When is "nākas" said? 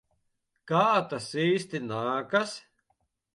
1.91-2.55